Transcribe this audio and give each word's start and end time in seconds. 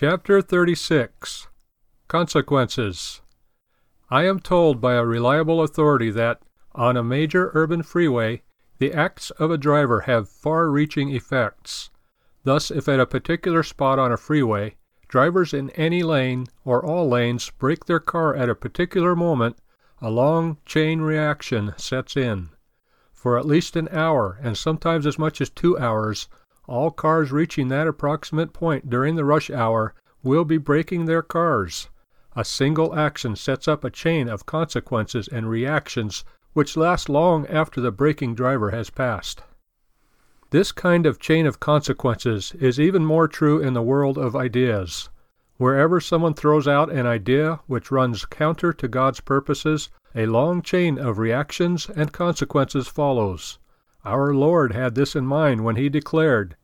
Chapter 0.00 0.40
36 0.40 1.48
Consequences 2.06 3.20
I 4.08 4.26
am 4.26 4.38
told 4.38 4.80
by 4.80 4.94
a 4.94 5.04
reliable 5.04 5.60
authority 5.60 6.12
that, 6.12 6.40
on 6.72 6.96
a 6.96 7.02
major 7.02 7.50
urban 7.52 7.82
freeway, 7.82 8.42
the 8.78 8.92
acts 8.92 9.30
of 9.30 9.50
a 9.50 9.58
driver 9.58 10.02
have 10.02 10.28
far 10.28 10.70
reaching 10.70 11.10
effects. 11.10 11.90
Thus, 12.44 12.70
if 12.70 12.88
at 12.88 13.00
a 13.00 13.06
particular 13.06 13.64
spot 13.64 13.98
on 13.98 14.12
a 14.12 14.16
freeway, 14.16 14.76
drivers 15.08 15.52
in 15.52 15.70
any 15.70 16.04
lane 16.04 16.46
or 16.64 16.80
all 16.86 17.08
lanes 17.08 17.50
brake 17.50 17.86
their 17.86 17.98
car 17.98 18.36
at 18.36 18.48
a 18.48 18.54
particular 18.54 19.16
moment, 19.16 19.56
a 20.00 20.10
long 20.10 20.58
chain 20.64 21.00
reaction 21.00 21.74
sets 21.76 22.16
in. 22.16 22.50
For 23.12 23.36
at 23.36 23.46
least 23.46 23.74
an 23.74 23.88
hour, 23.88 24.38
and 24.40 24.56
sometimes 24.56 25.08
as 25.08 25.18
much 25.18 25.40
as 25.40 25.50
two 25.50 25.76
hours, 25.76 26.28
all 26.68 26.90
cars 26.90 27.32
reaching 27.32 27.68
that 27.68 27.86
approximate 27.86 28.52
point 28.52 28.88
during 28.88 29.16
the 29.16 29.24
rush 29.24 29.50
hour 29.50 29.94
will 30.22 30.44
be 30.44 30.58
braking 30.58 31.06
their 31.06 31.22
cars. 31.22 31.88
A 32.36 32.44
single 32.44 32.94
action 32.94 33.34
sets 33.34 33.66
up 33.66 33.82
a 33.82 33.90
chain 33.90 34.28
of 34.28 34.46
consequences 34.46 35.26
and 35.28 35.48
reactions 35.48 36.24
which 36.52 36.76
last 36.76 37.08
long 37.08 37.46
after 37.46 37.80
the 37.80 37.90
braking 37.90 38.34
driver 38.34 38.70
has 38.70 38.90
passed. 38.90 39.42
This 40.50 40.72
kind 40.72 41.06
of 41.06 41.18
chain 41.18 41.46
of 41.46 41.60
consequences 41.60 42.52
is 42.60 42.80
even 42.80 43.04
more 43.04 43.28
true 43.28 43.60
in 43.60 43.74
the 43.74 43.82
world 43.82 44.16
of 44.16 44.34
ideas. 44.34 45.10
Wherever 45.56 46.00
someone 46.00 46.34
throws 46.34 46.68
out 46.68 46.90
an 46.90 47.06
idea 47.06 47.60
which 47.66 47.90
runs 47.90 48.24
counter 48.24 48.72
to 48.72 48.88
God's 48.88 49.20
purposes, 49.20 49.90
a 50.14 50.26
long 50.26 50.62
chain 50.62 50.98
of 50.98 51.18
reactions 51.18 51.90
and 51.90 52.12
consequences 52.12 52.88
follows. 52.88 53.58
Our 54.04 54.32
Lord 54.32 54.72
had 54.72 54.94
this 54.94 55.16
in 55.16 55.26
mind 55.26 55.64
when 55.64 55.76
he 55.76 55.88
declared, 55.88 56.56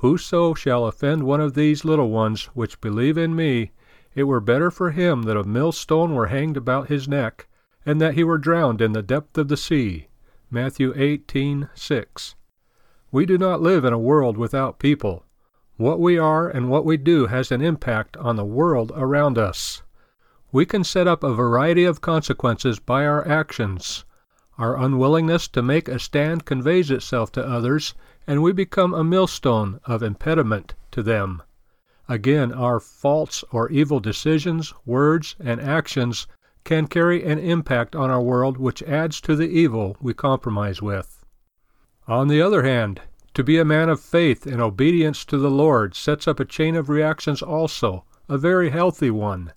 Whoso 0.00 0.52
shall 0.52 0.86
offend 0.86 1.22
one 1.22 1.40
of 1.40 1.54
these 1.54 1.84
little 1.84 2.10
ones 2.10 2.44
which 2.54 2.80
believe 2.80 3.16
in 3.16 3.34
me, 3.34 3.72
it 4.14 4.24
were 4.24 4.40
better 4.40 4.70
for 4.70 4.90
him 4.90 5.22
that 5.22 5.36
a 5.36 5.44
millstone 5.44 6.14
were 6.14 6.26
hanged 6.26 6.56
about 6.56 6.88
his 6.88 7.08
neck, 7.08 7.48
and 7.84 8.00
that 8.00 8.14
he 8.14 8.24
were 8.24 8.38
drowned 8.38 8.80
in 8.80 8.92
the 8.92 9.02
depth 9.02 9.38
of 9.38 9.48
the 9.48 9.56
sea. 9.56 10.08
Matthew 10.50 10.92
18:6. 10.94 12.34
We 13.10 13.24
do 13.24 13.38
not 13.38 13.62
live 13.62 13.84
in 13.84 13.92
a 13.92 13.98
world 13.98 14.36
without 14.36 14.78
people. 14.78 15.24
What 15.76 16.00
we 16.00 16.18
are 16.18 16.48
and 16.48 16.68
what 16.70 16.84
we 16.84 16.96
do 16.96 17.26
has 17.26 17.50
an 17.52 17.62
impact 17.62 18.16
on 18.16 18.36
the 18.36 18.44
world 18.44 18.92
around 18.94 19.38
us. 19.38 19.82
We 20.52 20.64
can 20.64 20.84
set 20.84 21.06
up 21.06 21.22
a 21.22 21.34
variety 21.34 21.84
of 21.84 22.00
consequences 22.00 22.78
by 22.78 23.06
our 23.06 23.26
actions. 23.26 24.04
Our 24.58 24.76
unwillingness 24.76 25.48
to 25.48 25.62
make 25.62 25.86
a 25.86 25.98
stand 25.98 26.46
conveys 26.46 26.90
itself 26.90 27.30
to 27.32 27.46
others, 27.46 27.94
and 28.26 28.42
we 28.42 28.52
become 28.52 28.94
a 28.94 29.04
millstone 29.04 29.80
of 29.84 30.02
impediment 30.02 30.74
to 30.92 31.02
them. 31.02 31.42
Again, 32.08 32.52
our 32.52 32.80
faults 32.80 33.44
or 33.50 33.68
evil 33.70 34.00
decisions, 34.00 34.72
words, 34.86 35.36
and 35.38 35.60
actions 35.60 36.26
can 36.64 36.86
carry 36.86 37.22
an 37.24 37.38
impact 37.38 37.94
on 37.94 38.10
our 38.10 38.22
world 38.22 38.56
which 38.56 38.82
adds 38.84 39.20
to 39.20 39.36
the 39.36 39.48
evil 39.48 39.96
we 40.00 40.14
compromise 40.14 40.80
with. 40.80 41.22
On 42.08 42.28
the 42.28 42.40
other 42.40 42.62
hand, 42.62 43.02
to 43.34 43.44
be 43.44 43.58
a 43.58 43.64
man 43.64 43.90
of 43.90 44.00
faith 44.00 44.46
and 44.46 44.62
obedience 44.62 45.24
to 45.26 45.36
the 45.36 45.50
Lord 45.50 45.94
sets 45.94 46.26
up 46.26 46.40
a 46.40 46.44
chain 46.46 46.76
of 46.76 46.88
reactions 46.88 47.42
also, 47.42 48.04
a 48.28 48.38
very 48.38 48.70
healthy 48.70 49.10
one. 49.10 49.52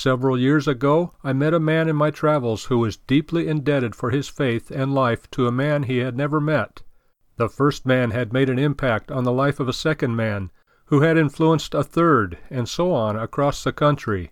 Several 0.00 0.38
years 0.38 0.68
ago 0.68 1.14
I 1.24 1.32
met 1.32 1.52
a 1.52 1.58
man 1.58 1.88
in 1.88 1.96
my 1.96 2.12
travels 2.12 2.66
who 2.66 2.78
was 2.78 2.98
deeply 2.98 3.48
indebted 3.48 3.96
for 3.96 4.10
his 4.10 4.28
faith 4.28 4.70
and 4.70 4.94
life 4.94 5.28
to 5.32 5.48
a 5.48 5.50
man 5.50 5.82
he 5.82 5.98
had 5.98 6.16
never 6.16 6.40
met. 6.40 6.82
The 7.36 7.48
first 7.48 7.84
man 7.84 8.12
had 8.12 8.32
made 8.32 8.48
an 8.48 8.60
impact 8.60 9.10
on 9.10 9.24
the 9.24 9.32
life 9.32 9.58
of 9.58 9.66
a 9.66 9.72
second 9.72 10.14
man, 10.14 10.52
who 10.84 11.00
had 11.00 11.18
influenced 11.18 11.74
a 11.74 11.82
third, 11.82 12.38
and 12.48 12.68
so 12.68 12.92
on 12.92 13.16
across 13.16 13.64
the 13.64 13.72
country. 13.72 14.30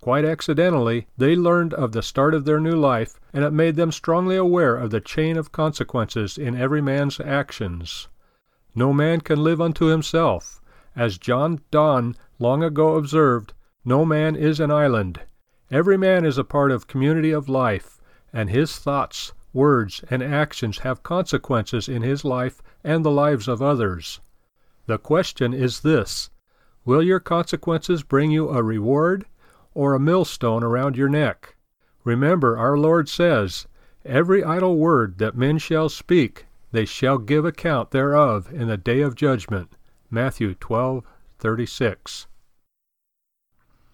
Quite 0.00 0.24
accidentally, 0.24 1.08
they 1.18 1.34
learned 1.34 1.74
of 1.74 1.90
the 1.90 2.02
start 2.02 2.32
of 2.32 2.44
their 2.44 2.60
new 2.60 2.76
life, 2.76 3.18
and 3.32 3.44
it 3.44 3.52
made 3.52 3.74
them 3.74 3.90
strongly 3.90 4.36
aware 4.36 4.76
of 4.76 4.92
the 4.92 5.00
chain 5.00 5.36
of 5.36 5.50
consequences 5.50 6.38
in 6.38 6.54
every 6.54 6.80
man's 6.80 7.18
actions. 7.18 8.06
No 8.76 8.92
man 8.92 9.22
can 9.22 9.42
live 9.42 9.60
unto 9.60 9.86
himself. 9.86 10.60
As 10.94 11.18
John 11.18 11.62
Donne 11.72 12.14
long 12.38 12.62
ago 12.62 12.94
observed, 12.94 13.54
no 13.84 14.04
man 14.04 14.36
is 14.36 14.60
an 14.60 14.70
island. 14.70 15.20
Every 15.70 15.96
man 15.96 16.24
is 16.24 16.36
a 16.36 16.44
part 16.44 16.70
of 16.70 16.86
community 16.86 17.30
of 17.30 17.48
life, 17.48 18.00
and 18.32 18.50
his 18.50 18.78
thoughts, 18.78 19.32
words, 19.52 20.04
and 20.10 20.22
actions 20.22 20.78
have 20.78 21.02
consequences 21.02 21.88
in 21.88 22.02
his 22.02 22.24
life 22.24 22.60
and 22.84 23.04
the 23.04 23.10
lives 23.10 23.48
of 23.48 23.62
others. 23.62 24.20
The 24.86 24.98
question 24.98 25.54
is 25.54 25.80
this 25.80 26.30
Will 26.84 27.02
your 27.02 27.20
consequences 27.20 28.02
bring 28.02 28.30
you 28.30 28.48
a 28.48 28.62
reward 28.62 29.26
or 29.74 29.94
a 29.94 30.00
millstone 30.00 30.62
around 30.62 30.96
your 30.96 31.08
neck? 31.08 31.54
Remember, 32.04 32.58
our 32.58 32.76
Lord 32.76 33.08
says, 33.08 33.66
Every 34.04 34.42
idle 34.42 34.76
word 34.76 35.18
that 35.18 35.36
men 35.36 35.58
shall 35.58 35.88
speak, 35.88 36.46
they 36.72 36.84
shall 36.84 37.18
give 37.18 37.44
account 37.44 37.90
thereof 37.90 38.52
in 38.52 38.68
the 38.68 38.76
day 38.76 39.00
of 39.00 39.14
judgment. 39.14 39.76
Matthew 40.10 40.54
12:36. 40.54 42.26